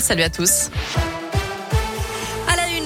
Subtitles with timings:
[0.00, 0.70] Salut à tous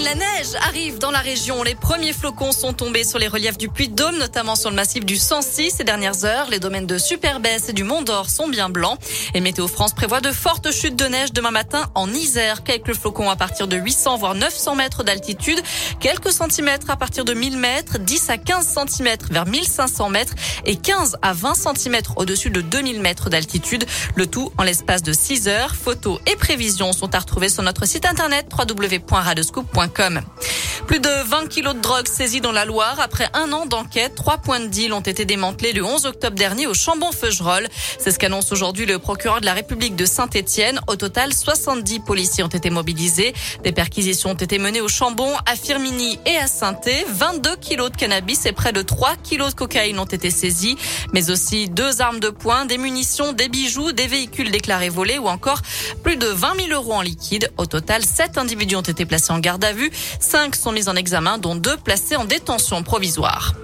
[0.07, 1.65] la neige arrive dans la région.
[1.65, 5.17] Les premiers flocons sont tombés sur les reliefs du Puy-de-Dôme, notamment sur le massif du
[5.17, 6.49] Sancy ces dernières heures.
[6.49, 9.01] Les domaines de Superbès et du Mont d'Or sont bien blancs.
[9.35, 12.63] Et Météo France prévoit de fortes chutes de neige demain matin en Isère.
[12.63, 15.61] Quelques flocons à partir de 800 voire 900 mètres d'altitude.
[15.99, 17.99] Quelques centimètres à partir de 1000 mètres.
[17.99, 20.35] 10 à 15 centimètres vers 1500 mètres
[20.65, 23.85] et 15 à 20 centimètres au-dessus de 2000 mètres d'altitude.
[24.15, 25.75] Le tout en l'espace de 6 heures.
[25.75, 29.96] Photos et prévisions sont à retrouver sur notre site internet www.radescoop.com.
[29.97, 30.66] Télécom.
[30.87, 33.01] Plus de 20 kilos de drogue saisis dans la Loire.
[33.01, 36.69] Après un an d'enquête, trois points de deal ont été démantelés le 11 octobre dernier
[36.69, 37.67] au Chambon-Feugerolles.
[37.99, 40.81] C'est ce qu'annonce aujourd'hui le procureur de la République de Saint-Etienne.
[40.87, 43.35] Au total, 70 policiers ont été mobilisés.
[43.65, 46.77] Des perquisitions ont été menées au Chambon, à Firminy et à saint
[47.09, 50.77] 22 kilos de cannabis et près de 3 kilos de cocaïne ont été saisis,
[51.13, 55.27] mais aussi deux armes de poing, des munitions, des bijoux, des véhicules déclarés volés ou
[55.27, 55.63] encore
[56.05, 57.51] plus de 20 000 euros en liquide.
[57.57, 59.91] Au total, sept individus ont été placés en garde à vue.
[60.21, 63.55] Sont mis en examen, dont deux placés en détention provisoire.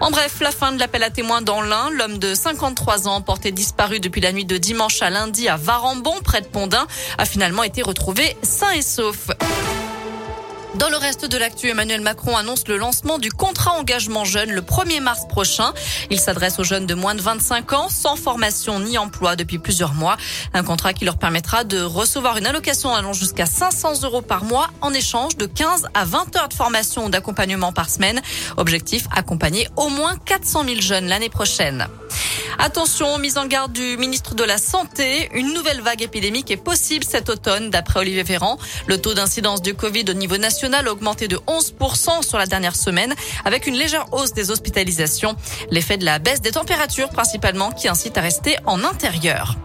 [0.00, 1.90] En bref, la fin de l'appel à témoins dans l'Ain.
[1.90, 6.20] L'homme de 53 ans, porté disparu depuis la nuit de dimanche à lundi à Varambon,
[6.24, 6.86] près de Pondin,
[7.18, 9.28] a finalement été retrouvé sain et sauf.
[10.78, 14.60] Dans le reste de l'actu, Emmanuel Macron annonce le lancement du contrat engagement jeune le
[14.60, 15.72] 1er mars prochain.
[16.10, 19.94] Il s'adresse aux jeunes de moins de 25 ans, sans formation ni emploi depuis plusieurs
[19.94, 20.18] mois.
[20.52, 24.68] Un contrat qui leur permettra de recevoir une allocation allant jusqu'à 500 euros par mois
[24.82, 28.20] en échange de 15 à 20 heures de formation ou d'accompagnement par semaine.
[28.58, 31.86] Objectif, accompagner au moins 400 000 jeunes l'année prochaine.
[32.58, 37.04] Attention, mise en garde du ministre de la Santé, une nouvelle vague épidémique est possible
[37.04, 38.58] cet automne, d'après Olivier Véran.
[38.86, 42.74] Le taux d'incidence du Covid au niveau national a augmenté de 11% sur la dernière
[42.74, 45.36] semaine, avec une légère hausse des hospitalisations.
[45.70, 49.56] L'effet de la baisse des températures principalement qui incite à rester en intérieur.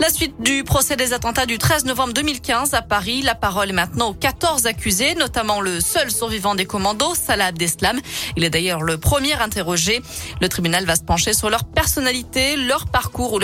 [0.00, 3.20] La suite du procès des attentats du 13 novembre 2015 à Paris.
[3.20, 8.00] La parole est maintenant aux 14 accusés, notamment le seul survivant des commandos, Salah Abdeslam.
[8.34, 10.00] Il est d'ailleurs le premier interrogé.
[10.40, 13.38] Le tribunal va se pencher sur leur personnalité, leur parcours ou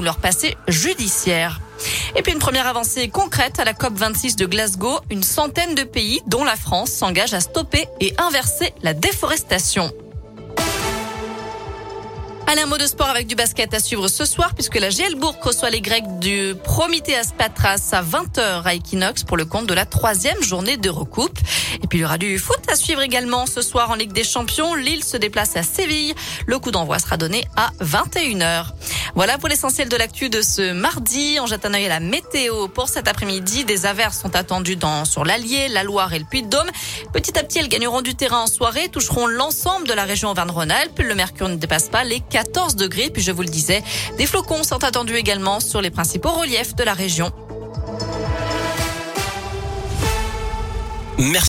[0.00, 1.60] leur, passé judiciaire.
[2.14, 5.00] Et puis une première avancée concrète à la COP26 de Glasgow.
[5.10, 9.90] Une centaine de pays, dont la France, s'engagent à stopper et inverser la déforestation.
[12.48, 15.16] Allez, un mot de sport avec du basket à suivre ce soir puisque la GL
[15.16, 19.74] Bourg reçoit les Grecs du Prometheas Patras à 20h à Equinox pour le compte de
[19.74, 21.36] la troisième journée de recoupe.
[21.82, 24.22] Et puis il y aura du foot à suivre également ce soir en Ligue des
[24.22, 24.76] Champions.
[24.76, 26.14] Lille se déplace à Séville.
[26.46, 28.75] Le coup d'envoi sera donné à 21h.
[29.16, 31.38] Voilà pour l'essentiel de l'actu de ce mardi.
[31.40, 33.64] On jette un œil à la météo pour cet après-midi.
[33.64, 36.68] Des averses sont attendues sur l'Allier, la Loire et le Puy-de-Dôme.
[37.14, 41.00] Petit à petit, elles gagneront du terrain en soirée, toucheront l'ensemble de la région Auvergne-Rhône-Alpes.
[41.02, 43.08] Le mercure ne dépasse pas les 14 degrés.
[43.08, 43.82] Puis je vous le disais,
[44.18, 47.32] des flocons sont attendus également sur les principaux reliefs de la région.